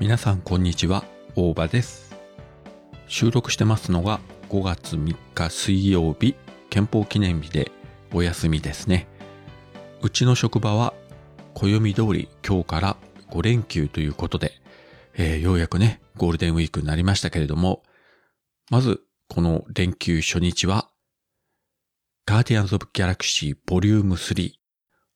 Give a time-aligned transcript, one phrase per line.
[0.00, 1.04] 皆さんこんにちは。
[1.36, 2.16] 大場です。
[3.06, 4.18] 収録してますのが
[4.48, 6.36] 5月3日水曜日
[6.70, 7.70] 憲法記念日で
[8.14, 9.06] お休みですね。
[10.00, 10.94] うちの職場は
[11.52, 12.96] 暦通り今日から
[13.28, 14.54] 5連休ということで、
[15.18, 17.82] えー、ようやくねゴールデンウィークになりましたけれども
[18.70, 20.88] まずこの連休初日は
[22.24, 24.50] ガーディアンズ・オブ・ギャラクシーボリューム3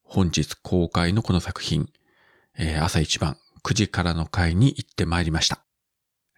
[0.03, 1.89] 本日公開のこの作品、
[2.59, 5.65] えー、朝一番9時からの回に行ってまいりました。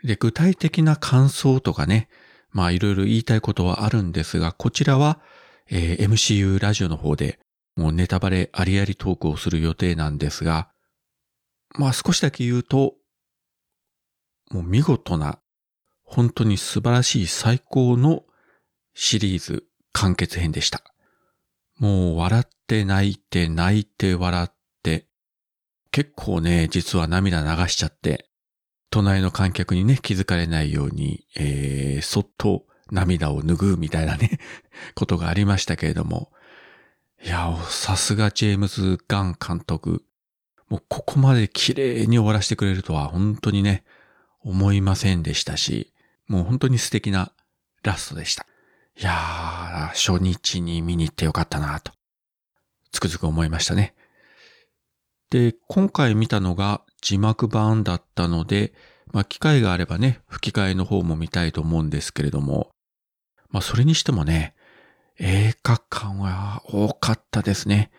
[0.05, 2.09] で、具体的な感想とかね、
[2.51, 5.21] まあいろいろ言いたいことはあるんですが、こちらは、
[5.69, 7.41] えー、MCU ラジオの方で
[7.77, 10.71] もうネタバレありありトークをする予定なんですが、
[11.77, 12.95] まあ少しだけ言うと、
[14.51, 15.41] もう見事な、
[16.05, 18.24] 本当に素晴らしい最高の
[18.95, 20.83] シリーズ完結編でした。
[21.79, 24.51] もう笑って泣いて泣いて笑っ
[25.97, 28.29] 結構ね、実は涙流しちゃって、
[28.91, 34.39] 隣の観客にね、気づかれないように、えー、そっと涙を拭うみたいなね、
[34.95, 36.30] ことがありましたけれども、
[37.24, 40.05] いや、さすがジェームズ・ガン監督。
[40.69, 43.83] もうここまで綺麗に終わらせてくれるとは本当にね、
[44.41, 45.95] 思いませんでしたし、
[46.27, 47.33] もう本当に素敵な
[47.83, 48.47] ラストでした。
[48.99, 51.91] いやー、初日に見に行ってよかったなと、
[52.93, 53.95] つくづく思いましたね。
[55.30, 58.73] で、今回見たのが字幕版だったので、
[59.13, 62.71] まあ、機会があればね、吹き替えの方も見たいと思うんですけれども、
[63.51, 64.55] まあ、それにしてもね、
[65.19, 67.91] 映画館は多かったですね。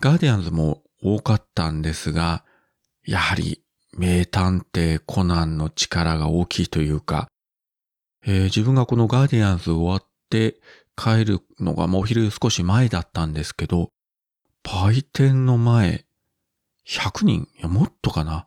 [0.00, 2.44] ガーディアンズも多かったんですが、
[3.04, 3.62] やはり
[3.96, 7.28] 名探偵コナンの力が大きいというか、
[8.24, 10.60] えー、自分がこのガーディアンズ終わって
[10.96, 13.90] 帰るのがもうお昼少し前だったんですけど、
[14.64, 16.04] 売店の前、
[16.88, 17.48] 100人？
[17.58, 18.46] いや、もっとかな？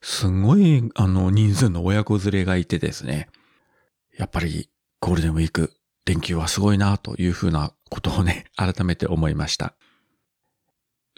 [0.00, 3.28] すごい、あの、人数の親子連れがいてですね。
[4.18, 4.68] やっぱり、
[5.00, 5.72] ゴールデンウィーク、
[6.04, 9.74] 連休はすごいな、というふうなことをね、 改めて思いました。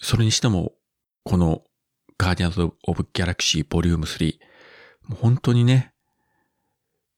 [0.00, 0.72] それにしても、
[1.24, 1.64] この、
[2.16, 4.38] ガーディアンズ・オブ・ギャラクシーボリューム3、
[5.08, 5.92] もう本当にね、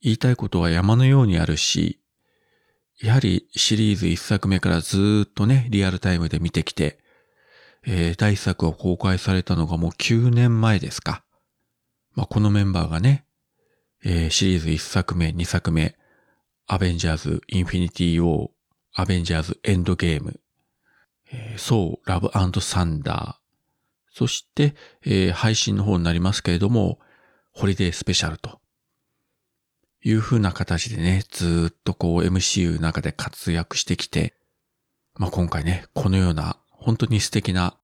[0.01, 2.01] 言いたいことは山のようにあるし、
[3.01, 6.99] やはりシリーズ1作目からずっとね、リアルタイムで見てきて、
[7.87, 11.25] えー、第1作が公開されたのがもう9年前ですか。
[12.15, 13.25] まあ、このメンバーがね、
[14.05, 15.97] えー、シリーズ1作目、2作目、
[16.67, 18.51] アベンジャーズ・インフィニティ・ウォー、
[18.95, 20.41] アベンジャーズ・エンドゲーム、
[21.33, 23.49] えー、ソー、ラブサンダー、
[24.13, 24.75] そして、
[25.05, 26.99] えー、配信の方になりますけれども、
[27.53, 28.61] ホリデースペシャルと
[30.03, 34.35] いう風な形でね、ずっとこう MCU の中で活躍してきて、
[35.15, 36.57] まあ、今回ね、このような
[36.89, 37.77] 本当に素敵な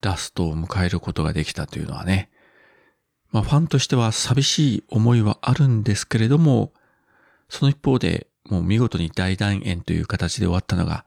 [0.00, 2.30] ラストを迎えることができたというのはね、
[3.30, 6.72] まあファンとしては寂しい思いはあるんですけれども、
[7.50, 11.04] その一方でもう見事に大団円という形で終わったのが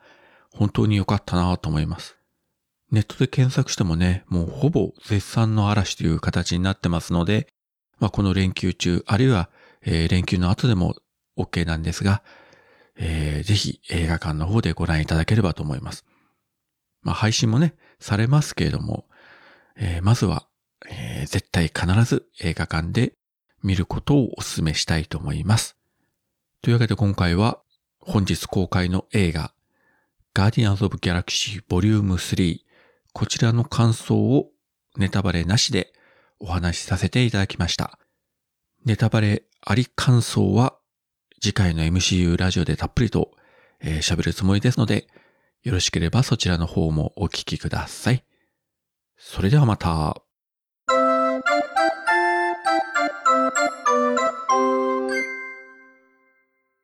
[0.54, 2.16] 本当に良かったなと思います。
[2.92, 7.48] ネットで検索してもね、もうほぼ絶賛の嵐という形になってますので、
[8.00, 9.50] まあこの連休中、あるいは、
[9.82, 10.94] えー、連休の後でも
[11.40, 12.22] OK なんですが、
[12.98, 16.06] えー、ぜひ映画館の方でご覧いただければと思います。
[17.02, 19.06] まあ配信もね、されますけれども、
[19.76, 20.48] えー、まずは、
[20.90, 23.14] えー、絶対必ず映画館で
[23.64, 25.78] 見ることをお勧めしたいと思います。
[26.62, 27.62] というわけで今回は
[28.00, 29.54] 本日公開の映画、
[30.34, 32.60] ガーディアンズ・オブ・ギャラクシーボリューム3
[33.14, 34.50] こちらの感想を
[34.96, 35.94] ネタバレなしで
[36.40, 38.00] お話しさせていただきました。
[38.86, 40.78] ネタバレあり感想は
[41.42, 43.32] 次回の MCU ラジオでたっぷりと
[43.82, 45.08] 喋、えー、るつもりですので、
[45.64, 48.24] よろしければそちらの方もお聞きください。
[49.18, 50.22] それではまた。